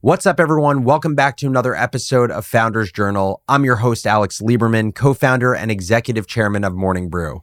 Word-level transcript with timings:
What's 0.00 0.26
up, 0.26 0.38
everyone? 0.38 0.84
Welcome 0.84 1.16
back 1.16 1.36
to 1.38 1.48
another 1.48 1.74
episode 1.74 2.30
of 2.30 2.46
Founders 2.46 2.92
Journal. 2.92 3.42
I'm 3.48 3.64
your 3.64 3.74
host, 3.74 4.06
Alex 4.06 4.40
Lieberman, 4.40 4.94
co 4.94 5.12
founder 5.12 5.56
and 5.56 5.72
executive 5.72 6.28
chairman 6.28 6.62
of 6.62 6.72
Morning 6.72 7.08
Brew. 7.08 7.42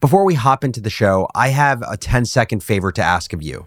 Before 0.00 0.24
we 0.24 0.32
hop 0.32 0.64
into 0.64 0.80
the 0.80 0.88
show, 0.88 1.28
I 1.34 1.48
have 1.48 1.82
a 1.86 1.98
10 1.98 2.24
second 2.24 2.64
favor 2.64 2.90
to 2.90 3.02
ask 3.02 3.34
of 3.34 3.42
you. 3.42 3.66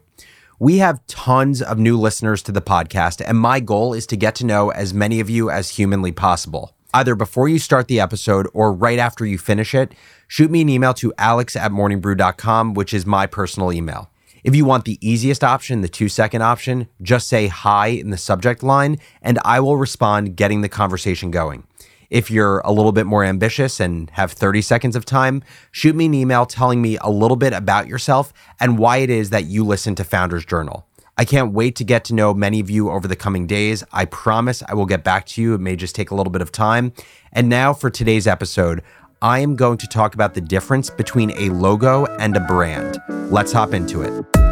We 0.58 0.80
have 0.80 1.06
tons 1.06 1.62
of 1.62 1.78
new 1.78 1.96
listeners 1.96 2.42
to 2.44 2.52
the 2.52 2.60
podcast, 2.60 3.24
and 3.24 3.38
my 3.38 3.60
goal 3.60 3.94
is 3.94 4.08
to 4.08 4.18
get 4.18 4.34
to 4.38 4.48
know 4.48 4.72
as 4.72 4.96
many 4.96 5.20
of 5.20 5.30
you 5.30 5.52
as 5.52 5.70
humanly 5.70 6.12
possible. 6.12 6.76
Either 6.92 7.14
before 7.14 7.48
you 7.48 7.60
start 7.60 7.88
the 7.88 8.00
episode 8.00 8.48
or 8.52 8.74
right 8.74 8.98
after 8.98 9.28
you 9.28 9.38
finish 9.38 9.76
it, 9.76 9.94
shoot 10.28 10.50
me 10.50 10.62
an 10.62 10.70
email 10.70 10.96
to 10.96 11.14
alex 11.20 11.56
at 11.56 11.72
morningbrew.com, 11.72 12.74
which 12.74 12.96
is 12.96 13.06
my 13.06 13.28
personal 13.28 13.72
email. 13.72 14.10
If 14.44 14.58
you 14.58 14.66
want 14.66 14.84
the 14.84 15.00
easiest 15.00 15.42
option, 15.42 15.80
the 15.80 15.88
two 15.88 16.10
second 16.10 16.42
option, 16.42 16.90
just 17.02 17.30
say 17.30 17.48
hi 17.48 17.88
in 17.88 18.10
the 18.10 18.18
subject 18.18 18.62
line 18.62 19.00
and 19.22 19.40
I 19.46 19.62
will 19.62 19.78
respond, 19.78 20.36
getting 20.36 20.60
the 20.60 20.70
conversation 20.70 21.32
going. 21.32 21.66
If 22.10 22.30
you're 22.30 22.60
a 22.60 22.72
little 22.72 22.92
bit 22.92 23.06
more 23.06 23.24
ambitious 23.24 23.80
and 23.80 24.10
have 24.12 24.34
30 24.34 24.62
seconds 24.62 24.96
of 24.98 25.06
time, 25.06 25.44
shoot 25.72 25.96
me 25.96 26.08
an 26.08 26.14
email 26.14 26.46
telling 26.46 26.82
me 26.82 26.98
a 27.00 27.10
little 27.10 27.38
bit 27.38 27.54
about 27.54 27.88
yourself 27.88 28.34
and 28.60 28.78
why 28.78 28.98
it 28.98 29.10
is 29.10 29.30
that 29.30 29.46
you 29.46 29.64
listen 29.64 29.96
to 29.96 30.04
Founders 30.04 30.46
Journal. 30.46 30.86
I 31.18 31.24
can't 31.24 31.54
wait 31.54 31.78
to 31.78 31.86
get 31.86 32.04
to 32.06 32.14
know 32.14 32.34
many 32.34 32.60
of 32.60 32.70
you 32.70 32.90
over 32.92 33.08
the 33.08 33.16
coming 33.16 33.48
days. 33.48 33.84
I 33.94 34.06
promise 34.06 34.62
I 34.68 34.74
will 34.74 34.86
get 34.86 35.06
back 35.06 35.26
to 35.28 35.42
you. 35.42 35.54
It 35.54 35.62
may 35.62 35.78
just 35.78 35.96
take 35.96 36.12
a 36.12 36.16
little 36.16 36.32
bit 36.32 36.42
of 36.42 36.52
time. 36.52 36.92
And 37.32 37.48
now 37.48 37.74
for 37.74 37.90
today's 37.90 38.28
episode, 38.28 38.84
I 39.22 39.40
am 39.40 39.56
going 39.56 39.78
to 39.78 39.88
talk 39.88 40.16
about 40.16 40.34
the 40.34 40.42
difference 40.42 40.90
between 40.90 41.32
a 41.38 41.50
logo 41.50 42.06
and 42.20 42.36
a 42.36 42.42
brand. 42.42 43.02
Let's 43.32 43.54
hop 43.54 43.74
into 43.74 44.02
it. 44.02 44.43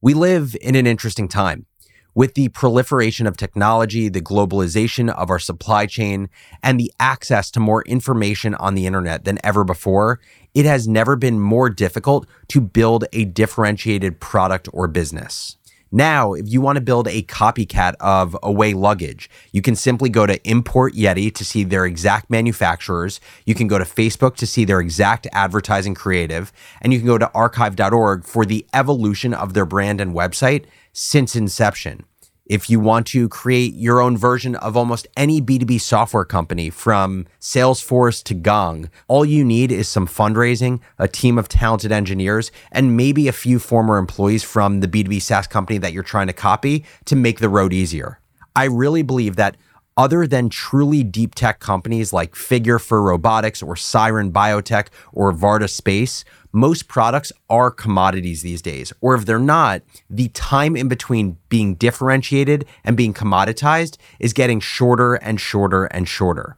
We 0.00 0.14
live 0.14 0.56
in 0.60 0.76
an 0.76 0.86
interesting 0.86 1.26
time. 1.26 1.66
With 2.14 2.34
the 2.34 2.50
proliferation 2.50 3.26
of 3.26 3.36
technology, 3.36 4.08
the 4.08 4.20
globalization 4.20 5.12
of 5.12 5.28
our 5.28 5.40
supply 5.40 5.86
chain, 5.86 6.28
and 6.62 6.78
the 6.78 6.92
access 7.00 7.50
to 7.52 7.60
more 7.60 7.82
information 7.82 8.54
on 8.54 8.76
the 8.76 8.86
internet 8.86 9.24
than 9.24 9.40
ever 9.42 9.64
before, 9.64 10.20
it 10.54 10.64
has 10.64 10.86
never 10.86 11.16
been 11.16 11.40
more 11.40 11.68
difficult 11.68 12.28
to 12.46 12.60
build 12.60 13.06
a 13.12 13.24
differentiated 13.24 14.20
product 14.20 14.68
or 14.72 14.86
business. 14.86 15.56
Now, 15.90 16.34
if 16.34 16.48
you 16.48 16.60
want 16.60 16.76
to 16.76 16.82
build 16.82 17.08
a 17.08 17.22
copycat 17.22 17.94
of 17.98 18.36
Away 18.42 18.74
Luggage, 18.74 19.30
you 19.52 19.62
can 19.62 19.74
simply 19.74 20.10
go 20.10 20.26
to 20.26 20.38
Import 20.48 20.94
Yeti 20.94 21.34
to 21.34 21.44
see 21.44 21.64
their 21.64 21.86
exact 21.86 22.28
manufacturers. 22.28 23.20
You 23.46 23.54
can 23.54 23.68
go 23.68 23.78
to 23.78 23.84
Facebook 23.84 24.36
to 24.36 24.46
see 24.46 24.64
their 24.64 24.80
exact 24.80 25.26
advertising 25.32 25.94
creative. 25.94 26.52
And 26.82 26.92
you 26.92 26.98
can 26.98 27.06
go 27.06 27.18
to 27.18 27.30
archive.org 27.32 28.24
for 28.24 28.44
the 28.44 28.66
evolution 28.74 29.32
of 29.32 29.54
their 29.54 29.66
brand 29.66 30.00
and 30.00 30.14
website 30.14 30.66
since 30.92 31.34
inception. 31.34 32.04
If 32.48 32.70
you 32.70 32.80
want 32.80 33.06
to 33.08 33.28
create 33.28 33.74
your 33.74 34.00
own 34.00 34.16
version 34.16 34.54
of 34.56 34.74
almost 34.74 35.06
any 35.18 35.38
B2B 35.38 35.82
software 35.82 36.24
company 36.24 36.70
from 36.70 37.26
Salesforce 37.38 38.24
to 38.24 38.32
Gong, 38.32 38.88
all 39.06 39.22
you 39.22 39.44
need 39.44 39.70
is 39.70 39.86
some 39.86 40.06
fundraising, 40.08 40.80
a 40.98 41.06
team 41.06 41.36
of 41.36 41.50
talented 41.50 41.92
engineers, 41.92 42.50
and 42.72 42.96
maybe 42.96 43.28
a 43.28 43.32
few 43.32 43.58
former 43.58 43.98
employees 43.98 44.44
from 44.44 44.80
the 44.80 44.88
B2B 44.88 45.20
SaaS 45.20 45.46
company 45.46 45.76
that 45.76 45.92
you're 45.92 46.02
trying 46.02 46.28
to 46.28 46.32
copy 46.32 46.86
to 47.04 47.14
make 47.14 47.40
the 47.40 47.50
road 47.50 47.74
easier. 47.74 48.18
I 48.56 48.64
really 48.64 49.02
believe 49.02 49.36
that 49.36 49.58
other 49.98 50.26
than 50.26 50.48
truly 50.48 51.04
deep 51.04 51.34
tech 51.34 51.60
companies 51.60 52.14
like 52.14 52.34
Figure 52.34 52.78
for 52.78 53.02
Robotics 53.02 53.62
or 53.62 53.76
Siren 53.76 54.32
Biotech 54.32 54.86
or 55.12 55.34
Varda 55.34 55.68
Space, 55.68 56.24
most 56.52 56.88
products 56.88 57.32
are 57.50 57.70
commodities 57.70 58.42
these 58.42 58.62
days. 58.62 58.92
Or 59.00 59.14
if 59.14 59.26
they're 59.26 59.38
not, 59.38 59.82
the 60.08 60.28
time 60.28 60.76
in 60.76 60.88
between 60.88 61.38
being 61.48 61.74
differentiated 61.74 62.64
and 62.84 62.96
being 62.96 63.14
commoditized 63.14 63.96
is 64.18 64.32
getting 64.32 64.60
shorter 64.60 65.14
and 65.14 65.40
shorter 65.40 65.84
and 65.86 66.08
shorter. 66.08 66.56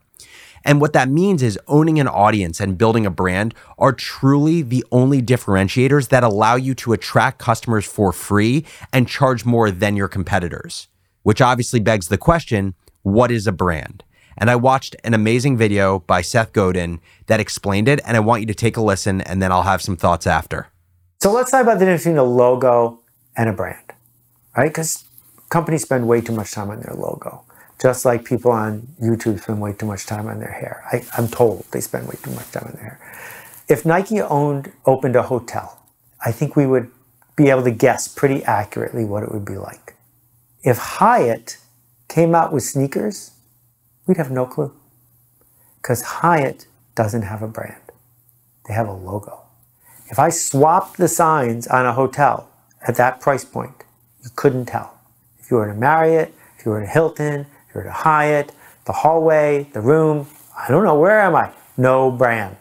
And 0.63 0.79
what 0.79 0.93
that 0.93 1.09
means 1.09 1.41
is 1.41 1.59
owning 1.67 1.99
an 1.99 2.07
audience 2.07 2.59
and 2.59 2.77
building 2.77 3.05
a 3.05 3.11
brand 3.11 3.55
are 3.77 3.93
truly 3.93 4.61
the 4.61 4.85
only 4.91 5.21
differentiators 5.21 6.09
that 6.09 6.23
allow 6.23 6.55
you 6.55 6.75
to 6.75 6.93
attract 6.93 7.39
customers 7.39 7.85
for 7.85 8.11
free 8.11 8.65
and 8.93 9.07
charge 9.07 9.43
more 9.43 9.71
than 9.71 9.95
your 9.95 10.07
competitors. 10.07 10.87
Which 11.23 11.41
obviously 11.41 11.79
begs 11.79 12.07
the 12.07 12.17
question 12.17 12.75
what 13.03 13.31
is 13.31 13.47
a 13.47 13.51
brand? 13.51 14.03
And 14.37 14.49
I 14.49 14.55
watched 14.55 14.95
an 15.03 15.13
amazing 15.13 15.57
video 15.57 15.99
by 15.99 16.21
Seth 16.21 16.53
Godin 16.53 16.99
that 17.27 17.39
explained 17.39 17.87
it. 17.87 17.99
And 18.05 18.17
I 18.17 18.19
want 18.19 18.41
you 18.41 18.47
to 18.47 18.53
take 18.53 18.77
a 18.77 18.81
listen 18.81 19.21
and 19.21 19.41
then 19.41 19.51
I'll 19.51 19.63
have 19.63 19.81
some 19.81 19.97
thoughts 19.97 20.27
after. 20.27 20.67
So 21.21 21.31
let's 21.31 21.51
talk 21.51 21.61
about 21.61 21.79
the 21.79 21.85
difference 21.85 22.03
between 22.03 22.17
a 22.17 22.23
logo 22.23 22.99
and 23.37 23.49
a 23.49 23.53
brand, 23.53 23.93
right? 24.57 24.69
Because 24.69 25.03
companies 25.49 25.83
spend 25.83 26.07
way 26.07 26.21
too 26.21 26.33
much 26.33 26.51
time 26.51 26.71
on 26.71 26.81
their 26.81 26.95
logo, 26.95 27.43
just 27.79 28.05
like 28.05 28.25
people 28.25 28.51
on 28.51 28.87
YouTube 28.99 29.39
spend 29.41 29.61
way 29.61 29.73
too 29.73 29.85
much 29.85 30.05
time 30.05 30.27
on 30.27 30.39
their 30.39 30.51
hair. 30.51 30.83
I, 30.91 31.03
I'm 31.15 31.27
told 31.27 31.65
they 31.71 31.81
spend 31.81 32.07
way 32.07 32.15
too 32.23 32.31
much 32.31 32.49
time 32.51 32.65
on 32.65 32.73
their 32.73 32.83
hair. 32.83 32.99
If 33.69 33.85
Nike 33.85 34.19
owned, 34.19 34.71
opened 34.85 35.15
a 35.15 35.23
hotel, 35.23 35.83
I 36.25 36.31
think 36.31 36.55
we 36.55 36.65
would 36.65 36.89
be 37.35 37.49
able 37.49 37.63
to 37.63 37.71
guess 37.71 38.07
pretty 38.07 38.43
accurately 38.43 39.05
what 39.05 39.23
it 39.23 39.31
would 39.31 39.45
be 39.45 39.57
like. 39.57 39.95
If 40.63 40.77
Hyatt 40.77 41.57
came 42.07 42.35
out 42.35 42.51
with 42.51 42.63
sneakers, 42.63 43.31
We'd 44.11 44.17
have 44.17 44.29
no 44.29 44.45
clue. 44.45 44.73
Because 45.77 46.01
Hyatt 46.01 46.67
doesn't 46.95 47.21
have 47.21 47.41
a 47.41 47.47
brand, 47.47 47.93
they 48.67 48.73
have 48.73 48.89
a 48.89 48.91
logo. 48.91 49.43
If 50.09 50.19
I 50.19 50.27
swapped 50.27 50.97
the 50.97 51.07
signs 51.07 51.65
on 51.65 51.85
a 51.85 51.93
hotel 51.93 52.49
at 52.85 52.97
that 52.97 53.21
price 53.21 53.45
point, 53.45 53.85
you 54.21 54.29
couldn't 54.35 54.65
tell. 54.65 54.99
If 55.39 55.49
you 55.49 55.55
were 55.55 55.69
in 55.69 55.77
a 55.77 55.79
Marriott, 55.79 56.35
if 56.59 56.65
you 56.65 56.71
were 56.71 56.81
in 56.81 56.89
a 56.89 56.91
Hilton, 56.91 57.45
if 57.69 57.73
you 57.73 57.75
were 57.75 57.81
at 57.83 57.87
a 57.87 58.03
Hyatt, 58.03 58.51
the 58.83 58.91
hallway, 58.91 59.69
the 59.71 59.79
room, 59.79 60.27
I 60.57 60.67
don't 60.67 60.83
know, 60.83 60.99
where 60.99 61.21
am 61.21 61.33
I? 61.33 61.53
No 61.77 62.11
brand. 62.11 62.57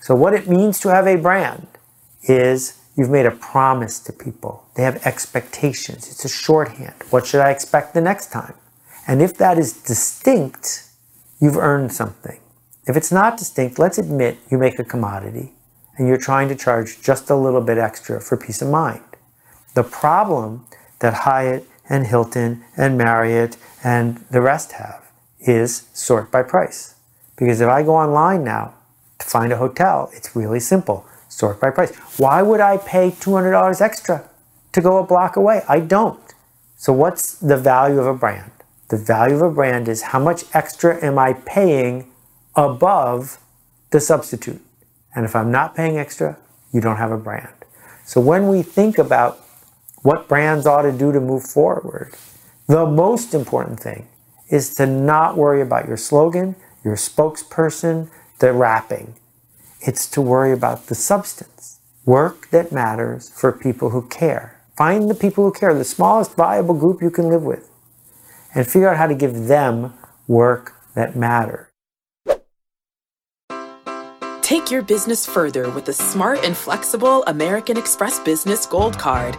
So, 0.00 0.16
what 0.16 0.34
it 0.34 0.48
means 0.48 0.80
to 0.80 0.88
have 0.88 1.06
a 1.06 1.14
brand 1.14 1.68
is 2.24 2.80
you've 2.96 3.10
made 3.10 3.26
a 3.26 3.30
promise 3.30 4.00
to 4.00 4.12
people. 4.12 4.66
They 4.74 4.82
have 4.82 5.06
expectations. 5.06 6.08
It's 6.10 6.24
a 6.24 6.28
shorthand. 6.28 6.96
What 7.10 7.24
should 7.24 7.40
I 7.40 7.52
expect 7.52 7.94
the 7.94 8.00
next 8.00 8.32
time? 8.32 8.54
And 9.06 9.22
if 9.22 9.36
that 9.38 9.58
is 9.58 9.72
distinct, 9.72 10.88
you've 11.40 11.56
earned 11.56 11.92
something. 11.92 12.40
If 12.86 12.96
it's 12.96 13.12
not 13.12 13.36
distinct, 13.36 13.78
let's 13.78 13.98
admit 13.98 14.38
you 14.50 14.58
make 14.58 14.78
a 14.78 14.84
commodity 14.84 15.52
and 15.96 16.06
you're 16.06 16.18
trying 16.18 16.48
to 16.48 16.54
charge 16.54 17.00
just 17.00 17.30
a 17.30 17.36
little 17.36 17.60
bit 17.60 17.78
extra 17.78 18.20
for 18.20 18.36
peace 18.36 18.62
of 18.62 18.68
mind. 18.68 19.02
The 19.74 19.82
problem 19.82 20.66
that 21.00 21.14
Hyatt 21.14 21.66
and 21.88 22.06
Hilton 22.06 22.64
and 22.76 22.98
Marriott 22.98 23.56
and 23.82 24.24
the 24.30 24.40
rest 24.40 24.72
have 24.72 25.10
is 25.40 25.88
sort 25.92 26.30
by 26.30 26.42
price. 26.42 26.94
Because 27.36 27.60
if 27.60 27.68
I 27.68 27.82
go 27.82 27.94
online 27.94 28.44
now 28.44 28.74
to 29.18 29.26
find 29.26 29.52
a 29.52 29.56
hotel, 29.56 30.10
it's 30.12 30.34
really 30.34 30.60
simple 30.60 31.06
sort 31.28 31.60
by 31.60 31.70
price. 31.70 31.94
Why 32.18 32.42
would 32.42 32.60
I 32.60 32.78
pay 32.78 33.10
$200 33.10 33.80
extra 33.80 34.28
to 34.72 34.80
go 34.80 34.98
a 34.98 35.06
block 35.06 35.36
away? 35.36 35.62
I 35.68 35.80
don't. 35.80 36.20
So, 36.76 36.92
what's 36.92 37.34
the 37.34 37.56
value 37.56 37.98
of 37.98 38.06
a 38.06 38.14
brand? 38.14 38.50
The 38.88 38.96
value 38.96 39.34
of 39.34 39.42
a 39.42 39.50
brand 39.50 39.88
is 39.88 40.02
how 40.02 40.20
much 40.20 40.44
extra 40.54 41.04
am 41.04 41.18
I 41.18 41.32
paying 41.32 42.08
above 42.54 43.38
the 43.90 43.98
substitute? 43.98 44.62
And 45.14 45.24
if 45.24 45.34
I'm 45.34 45.50
not 45.50 45.74
paying 45.74 45.98
extra, 45.98 46.38
you 46.72 46.80
don't 46.80 46.96
have 46.96 47.10
a 47.10 47.18
brand. 47.18 47.52
So 48.04 48.20
when 48.20 48.46
we 48.46 48.62
think 48.62 48.98
about 48.98 49.44
what 50.02 50.28
brands 50.28 50.66
ought 50.66 50.82
to 50.82 50.92
do 50.92 51.10
to 51.10 51.20
move 51.20 51.42
forward, 51.42 52.14
the 52.68 52.86
most 52.86 53.34
important 53.34 53.80
thing 53.80 54.06
is 54.50 54.74
to 54.76 54.86
not 54.86 55.36
worry 55.36 55.60
about 55.60 55.88
your 55.88 55.96
slogan, 55.96 56.54
your 56.84 56.94
spokesperson, 56.94 58.08
the 58.38 58.52
wrapping. 58.52 59.16
It's 59.80 60.08
to 60.10 60.20
worry 60.20 60.52
about 60.52 60.86
the 60.86 60.94
substance. 60.94 61.80
Work 62.04 62.50
that 62.50 62.70
matters 62.70 63.30
for 63.30 63.50
people 63.50 63.90
who 63.90 64.02
care. 64.02 64.60
Find 64.76 65.10
the 65.10 65.14
people 65.14 65.42
who 65.42 65.52
care, 65.52 65.74
the 65.74 65.84
smallest 65.84 66.36
viable 66.36 66.74
group 66.74 67.02
you 67.02 67.10
can 67.10 67.28
live 67.28 67.42
with 67.42 67.68
and 68.56 68.66
figure 68.66 68.88
out 68.88 68.96
how 68.96 69.06
to 69.06 69.14
give 69.14 69.46
them 69.46 69.92
work 70.26 70.72
that 70.94 71.14
matters. 71.14 71.68
Take 74.40 74.70
your 74.70 74.82
business 74.82 75.26
further 75.26 75.68
with 75.70 75.84
the 75.84 75.92
smart 75.92 76.44
and 76.44 76.56
flexible 76.56 77.24
American 77.24 77.76
Express 77.76 78.18
Business 78.20 78.64
Gold 78.64 78.98
Card. 78.98 79.36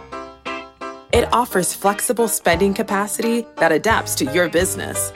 It 1.12 1.32
offers 1.32 1.72
flexible 1.72 2.28
spending 2.28 2.74
capacity 2.74 3.46
that 3.56 3.72
adapts 3.72 4.14
to 4.16 4.26
your 4.32 4.48
business. 4.50 5.12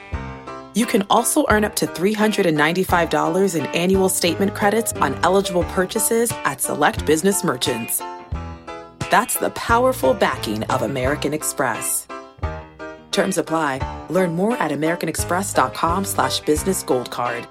You 0.73 0.87
can 0.87 1.03
also 1.11 1.45
earn 1.49 1.63
up 1.63 1.75
to 1.75 1.85
$395 1.85 3.55
in 3.55 3.65
annual 3.67 4.09
statement 4.09 4.55
credits 4.55 4.91
on 4.93 5.13
eligible 5.23 5.63
purchases 5.65 6.31
at 6.43 6.59
select 6.59 7.05
business 7.05 7.43
merchants. 7.43 7.99
That's 9.11 9.35
the 9.35 9.51
powerful 9.51 10.15
backing 10.15 10.63
of 10.63 10.81
American 10.81 11.35
Express. 11.35 12.07
Terms 13.13 13.37
apply. 13.37 13.79
Learn 14.09 14.35
more 14.35 14.57
at 14.57 14.71
americanexpress.com 14.71 16.03
slash 16.03 16.41
business 16.41 16.83
gold 16.83 17.09
card. 17.09 17.47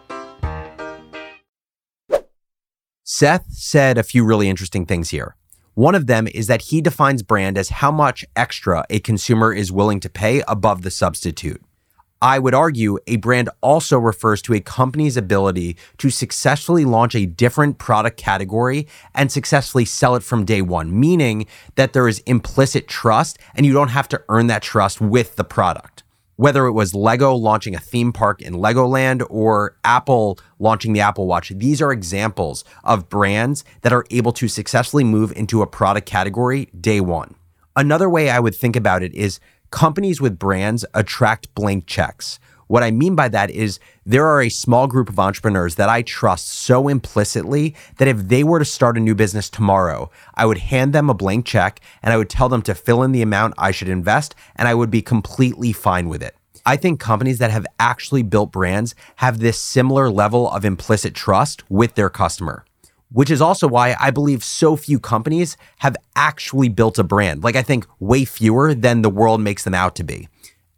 Seth 3.05 3.47
said 3.51 3.99
a 3.99 4.03
few 4.03 4.25
really 4.25 4.49
interesting 4.49 4.85
things 4.85 5.11
here. 5.11 5.37
One 5.75 5.95
of 5.95 6.07
them 6.07 6.27
is 6.27 6.49
that 6.49 6.63
he 6.63 6.81
defines 6.81 7.23
brand 7.23 7.57
as 7.57 7.71
how 7.71 7.91
much 7.91 8.25
extra 8.37 8.85
a 8.91 9.01
consumer 9.01 9.55
is 9.55 9.73
willing 9.73 10.01
to 10.01 10.11
pay 10.11 10.43
above 10.47 10.83
the 10.83 10.91
substitute. 10.91 11.63
I 12.23 12.39
would 12.39 12.55
argue 12.55 12.99
a 13.09 13.17
brand 13.17 13.51
also 13.61 13.99
refers 13.99 14.41
to 14.43 14.55
a 14.55 14.61
company's 14.61 15.17
ability 15.17 15.77
to 15.99 16.09
successfully 16.09 16.85
launch 16.85 17.17
a 17.17 17.27
different 17.27 17.79
product 17.79 18.17
category 18.17 18.87
and 19.13 19.33
successfully 19.33 19.85
sell 19.85 20.15
it 20.15 20.23
from 20.23 20.45
day 20.45 20.63
one, 20.63 20.99
meaning 20.99 21.47
that 21.75 21.95
there 21.95 22.07
is 22.07 22.21
implicit 22.21 22.87
trust 22.87 23.41
and 23.57 23.67
you 23.67 23.73
don't 23.73 23.89
have 23.89 24.07
to 24.07 24.23
earn 24.29 24.47
that 24.47 24.63
trust 24.63 25.01
with 25.01 25.35
the 25.35 25.43
product. 25.43 26.05
Whether 26.37 26.67
it 26.67 26.73
was 26.73 26.95
Lego 26.95 27.35
launching 27.35 27.75
a 27.75 27.81
theme 27.81 28.13
park 28.13 28.41
in 28.41 28.55
Legoland 28.55 29.27
or 29.29 29.77
Apple 29.83 30.39
launching 30.61 30.93
the 30.93 31.01
Apple 31.01 31.27
Watch, 31.27 31.49
these 31.49 31.83
are 31.83 31.91
examples 31.91 32.65
of 32.85 33.09
brands 33.09 33.65
that 33.81 33.93
are 33.93 34.07
able 34.13 34.33
to 34.35 34.47
successfully 34.47 35.03
move 35.03 35.33
into 35.33 35.61
a 35.61 35.67
product 35.67 36.07
category 36.07 36.67
day 36.81 37.01
one. 37.01 37.35
Another 37.75 38.09
way 38.09 38.31
I 38.31 38.39
would 38.39 38.55
think 38.55 38.77
about 38.77 39.03
it 39.03 39.13
is 39.13 39.41
companies 39.73 40.21
with 40.21 40.39
brands 40.39 40.85
attract 40.95 41.53
blank 41.57 41.87
checks. 41.87 42.39
What 42.69 42.83
I 42.85 42.91
mean 42.91 43.17
by 43.17 43.29
that 43.29 43.51
is 43.51 43.81
there 44.07 44.27
are 44.27 44.41
a 44.41 44.49
small 44.49 44.87
group 44.87 45.09
of 45.09 45.19
entrepreneurs 45.19 45.75
that 45.75 45.89
I 45.89 46.03
trust 46.03 46.49
so 46.49 46.89
implicitly 46.89 47.75
that 47.99 48.09
if 48.09 48.29
they 48.29 48.45
were 48.45 48.61
to 48.61 48.65
start 48.65 48.97
a 48.97 49.01
new 49.01 49.15
business 49.15 49.51
tomorrow, 49.51 50.11
I 50.35 50.47
would 50.47 50.59
hand 50.59 50.93
them 50.93 51.11
a 51.11 51.15
blank 51.15 51.45
check 51.45 51.81
and 52.03 52.13
I 52.13 52.17
would 52.17 52.31
tell 52.31 52.49
them 52.49 52.63
to 52.63 52.75
fill 52.75 53.03
in 53.03 53.13
the 53.13 53.23
amount 53.23 53.55
I 53.59 53.73
should 53.73 53.89
invest 53.89 54.35
and 54.55 54.69
I 54.69 54.75
would 54.75 54.91
be 54.91 55.03
completely 55.03 55.73
fine 55.73 56.09
with 56.09 56.23
it. 56.23 56.37
I 56.65 56.77
think 56.77 57.01
companies 57.01 57.39
that 57.39 57.51
have 57.51 57.67
actually 57.81 58.23
built 58.23 58.53
brands 58.53 58.95
have 59.17 59.41
this 59.41 59.59
similar 59.59 60.09
level 60.09 60.49
of 60.49 60.65
implicit 60.65 61.15
trust 61.15 61.69
with 61.69 61.95
their 61.95 62.09
customer 62.09 62.65
which 63.13 63.31
is 63.31 63.41
also 63.41 63.69
why 63.69 63.97
I 64.01 64.11
believe 64.11 64.43
so 64.43 64.77
few 64.77 64.99
companies 64.99 65.57
have 65.79 65.97
actually 66.17 66.69
built 66.69 66.99
a 66.99 67.05
brand. 67.05 67.45
Like, 67.45 67.57
I 67.57 67.63
think 67.63 67.87
way 68.01 68.25
fewer 68.25 68.75
than 68.75 69.03
the 69.03 69.11
world 69.11 69.41
makes 69.41 69.65
them 69.65 69.75
out 69.75 69.95
to 69.97 70.05
be. 70.05 70.29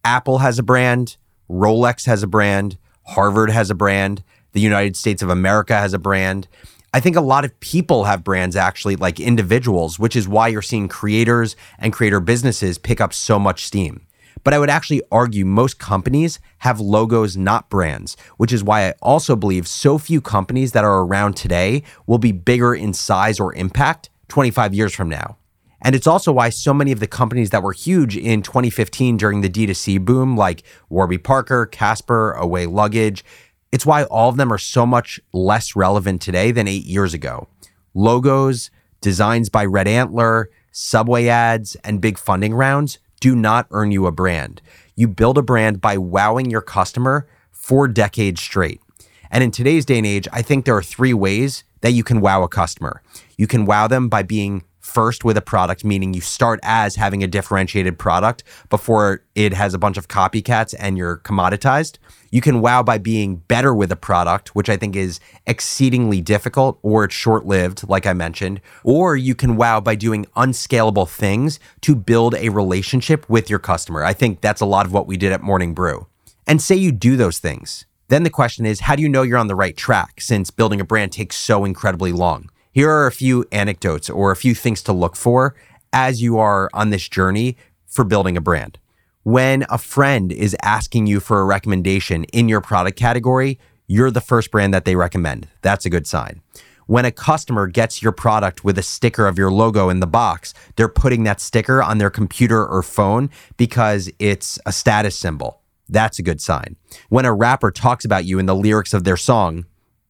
Apple 0.04 0.38
has 0.38 0.58
a 0.58 0.62
brand, 0.62 1.16
Rolex 1.48 2.06
has 2.06 2.22
a 2.22 2.26
brand, 2.26 2.76
Harvard 3.06 3.50
has 3.50 3.70
a 3.70 3.74
brand, 3.74 4.22
the 4.52 4.60
United 4.60 4.96
States 4.96 5.22
of 5.22 5.30
America 5.30 5.74
has 5.74 5.92
a 5.94 5.98
brand. 5.98 6.48
I 6.92 7.00
think 7.00 7.16
a 7.16 7.20
lot 7.20 7.44
of 7.44 7.58
people 7.60 8.04
have 8.04 8.22
brands 8.22 8.54
actually, 8.54 8.96
like 8.96 9.18
individuals, 9.18 9.98
which 9.98 10.14
is 10.14 10.28
why 10.28 10.48
you're 10.48 10.62
seeing 10.62 10.88
creators 10.88 11.56
and 11.78 11.92
creator 11.92 12.20
businesses 12.20 12.78
pick 12.78 13.00
up 13.00 13.12
so 13.12 13.38
much 13.38 13.64
steam. 13.64 14.06
But 14.44 14.52
I 14.52 14.58
would 14.58 14.70
actually 14.70 15.02
argue 15.10 15.46
most 15.46 15.78
companies 15.78 16.38
have 16.58 16.78
logos, 16.78 17.36
not 17.36 17.70
brands, 17.70 18.16
which 18.36 18.52
is 18.52 18.62
why 18.62 18.88
I 18.88 18.94
also 19.00 19.34
believe 19.34 19.66
so 19.66 19.96
few 19.96 20.20
companies 20.20 20.72
that 20.72 20.84
are 20.84 21.00
around 21.00 21.34
today 21.34 21.82
will 22.06 22.18
be 22.18 22.32
bigger 22.32 22.74
in 22.74 22.92
size 22.92 23.40
or 23.40 23.54
impact 23.54 24.10
25 24.28 24.74
years 24.74 24.94
from 24.94 25.08
now. 25.08 25.38
And 25.80 25.94
it's 25.94 26.06
also 26.06 26.32
why 26.32 26.50
so 26.50 26.72
many 26.72 26.92
of 26.92 27.00
the 27.00 27.06
companies 27.06 27.50
that 27.50 27.62
were 27.62 27.72
huge 27.72 28.16
in 28.16 28.42
2015 28.42 29.16
during 29.16 29.40
the 29.40 29.50
D2C 29.50 30.02
boom, 30.02 30.36
like 30.36 30.62
Warby 30.88 31.18
Parker, 31.18 31.66
Casper, 31.66 32.32
Away 32.32 32.66
Luggage, 32.66 33.24
it's 33.72 33.84
why 33.84 34.04
all 34.04 34.28
of 34.28 34.36
them 34.36 34.52
are 34.52 34.58
so 34.58 34.86
much 34.86 35.20
less 35.32 35.74
relevant 35.74 36.22
today 36.22 36.52
than 36.52 36.68
eight 36.68 36.84
years 36.84 37.12
ago. 37.12 37.48
Logos, 37.92 38.70
designs 39.00 39.48
by 39.48 39.64
Red 39.64 39.88
Antler, 39.88 40.48
subway 40.70 41.26
ads, 41.28 41.76
and 41.84 42.00
big 42.00 42.18
funding 42.18 42.54
rounds 42.54 42.98
do 43.24 43.34
not 43.34 43.66
earn 43.70 43.90
you 43.90 44.04
a 44.04 44.12
brand. 44.12 44.60
You 44.96 45.08
build 45.08 45.38
a 45.38 45.42
brand 45.42 45.80
by 45.80 45.96
wowing 45.96 46.50
your 46.50 46.60
customer 46.60 47.26
for 47.52 47.88
decades 47.88 48.42
straight. 48.42 48.82
And 49.30 49.42
in 49.42 49.50
today's 49.50 49.86
day 49.86 49.96
and 49.96 50.06
age, 50.06 50.28
I 50.30 50.42
think 50.42 50.66
there 50.66 50.76
are 50.76 50.82
three 50.82 51.14
ways 51.14 51.64
that 51.80 51.92
you 51.92 52.04
can 52.04 52.20
wow 52.20 52.42
a 52.42 52.48
customer. 52.48 53.00
You 53.38 53.46
can 53.46 53.64
wow 53.64 53.86
them 53.86 54.10
by 54.10 54.24
being 54.24 54.62
first 54.84 55.24
with 55.24 55.36
a 55.36 55.42
product, 55.42 55.82
meaning 55.82 56.12
you 56.12 56.20
start 56.20 56.60
as 56.62 56.94
having 56.94 57.22
a 57.22 57.26
differentiated 57.26 57.98
product 57.98 58.44
before 58.68 59.24
it 59.34 59.54
has 59.54 59.72
a 59.72 59.78
bunch 59.78 59.96
of 59.96 60.08
copycats 60.08 60.74
and 60.78 60.98
you're 60.98 61.16
commoditized. 61.18 61.96
You 62.30 62.42
can 62.42 62.60
wow 62.60 62.82
by 62.82 62.98
being 62.98 63.36
better 63.36 63.74
with 63.74 63.90
a 63.90 63.96
product, 63.96 64.54
which 64.54 64.68
I 64.68 64.76
think 64.76 64.94
is 64.94 65.20
exceedingly 65.46 66.20
difficult 66.20 66.78
or 66.82 67.04
it's 67.04 67.14
short 67.14 67.46
lived, 67.46 67.88
like 67.88 68.06
I 68.06 68.12
mentioned. 68.12 68.60
Or 68.82 69.16
you 69.16 69.34
can 69.34 69.56
wow 69.56 69.80
by 69.80 69.94
doing 69.94 70.26
unscalable 70.36 71.06
things 71.06 71.58
to 71.80 71.96
build 71.96 72.34
a 72.34 72.50
relationship 72.50 73.26
with 73.28 73.48
your 73.48 73.60
customer. 73.60 74.04
I 74.04 74.12
think 74.12 74.42
that's 74.42 74.60
a 74.60 74.66
lot 74.66 74.84
of 74.84 74.92
what 74.92 75.06
we 75.06 75.16
did 75.16 75.32
at 75.32 75.40
Morning 75.40 75.72
Brew. 75.72 76.08
And 76.46 76.60
say 76.60 76.76
you 76.76 76.92
do 76.92 77.16
those 77.16 77.38
things. 77.38 77.86
Then 78.08 78.22
the 78.22 78.30
question 78.30 78.66
is, 78.66 78.80
how 78.80 78.96
do 78.96 79.02
you 79.02 79.08
know 79.08 79.22
you're 79.22 79.38
on 79.38 79.46
the 79.46 79.54
right 79.54 79.76
track 79.76 80.20
since 80.20 80.50
building 80.50 80.80
a 80.80 80.84
brand 80.84 81.10
takes 81.10 81.36
so 81.36 81.64
incredibly 81.64 82.12
long? 82.12 82.50
Here 82.74 82.90
are 82.90 83.06
a 83.06 83.12
few 83.12 83.44
anecdotes 83.52 84.10
or 84.10 84.32
a 84.32 84.36
few 84.36 84.52
things 84.52 84.82
to 84.82 84.92
look 84.92 85.14
for 85.14 85.54
as 85.92 86.20
you 86.20 86.38
are 86.38 86.68
on 86.74 86.90
this 86.90 87.08
journey 87.08 87.56
for 87.86 88.02
building 88.02 88.36
a 88.36 88.40
brand. 88.40 88.80
When 89.22 89.64
a 89.70 89.78
friend 89.78 90.32
is 90.32 90.56
asking 90.60 91.06
you 91.06 91.20
for 91.20 91.40
a 91.40 91.44
recommendation 91.44 92.24
in 92.24 92.48
your 92.48 92.60
product 92.60 92.98
category, 92.98 93.60
you're 93.86 94.10
the 94.10 94.20
first 94.20 94.50
brand 94.50 94.74
that 94.74 94.86
they 94.86 94.96
recommend. 94.96 95.46
That's 95.62 95.86
a 95.86 95.90
good 95.90 96.08
sign. 96.08 96.42
When 96.88 97.04
a 97.04 97.12
customer 97.12 97.68
gets 97.68 98.02
your 98.02 98.10
product 98.10 98.64
with 98.64 98.76
a 98.76 98.82
sticker 98.82 99.28
of 99.28 99.38
your 99.38 99.52
logo 99.52 99.88
in 99.88 100.00
the 100.00 100.08
box, 100.08 100.52
they're 100.74 100.88
putting 100.88 101.22
that 101.22 101.40
sticker 101.40 101.80
on 101.80 101.98
their 101.98 102.10
computer 102.10 102.66
or 102.66 102.82
phone 102.82 103.30
because 103.56 104.10
it's 104.18 104.58
a 104.66 104.72
status 104.72 105.16
symbol. 105.16 105.60
That's 105.88 106.18
a 106.18 106.24
good 106.24 106.40
sign. 106.40 106.74
When 107.08 107.24
a 107.24 107.32
rapper 107.32 107.70
talks 107.70 108.04
about 108.04 108.24
you 108.24 108.40
in 108.40 108.46
the 108.46 108.56
lyrics 108.56 108.92
of 108.92 109.04
their 109.04 109.16
song, 109.16 109.66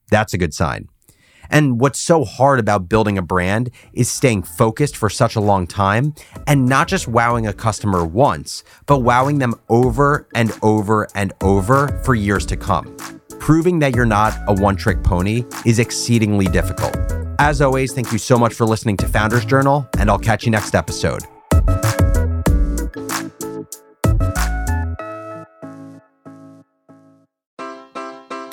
that's 0.08 0.32
a 0.32 0.38
good 0.38 0.54
sign. 0.54 0.88
And 1.50 1.80
what's 1.80 1.98
so 1.98 2.24
hard 2.24 2.58
about 2.58 2.88
building 2.88 3.18
a 3.18 3.22
brand 3.22 3.70
is 3.92 4.10
staying 4.10 4.44
focused 4.44 4.96
for 4.96 5.10
such 5.10 5.36
a 5.36 5.40
long 5.40 5.66
time 5.66 6.14
and 6.46 6.66
not 6.66 6.88
just 6.88 7.08
wowing 7.08 7.46
a 7.46 7.52
customer 7.52 8.04
once, 8.04 8.64
but 8.86 9.00
wowing 9.00 9.38
them 9.38 9.54
over 9.68 10.28
and 10.34 10.56
over 10.62 11.08
and 11.14 11.32
over 11.42 12.00
for 12.04 12.14
years 12.14 12.46
to 12.46 12.56
come. 12.56 12.96
Proving 13.38 13.78
that 13.80 13.94
you're 13.94 14.06
not 14.06 14.32
a 14.48 14.54
one 14.54 14.76
trick 14.76 15.02
pony 15.02 15.44
is 15.66 15.78
exceedingly 15.78 16.46
difficult. 16.46 16.96
As 17.38 17.60
always, 17.60 17.92
thank 17.92 18.12
you 18.12 18.18
so 18.18 18.38
much 18.38 18.54
for 18.54 18.64
listening 18.64 18.96
to 18.98 19.08
Founders 19.08 19.44
Journal, 19.44 19.86
and 19.98 20.08
I'll 20.08 20.18
catch 20.18 20.44
you 20.44 20.50
next 20.50 20.74
episode. 20.74 21.24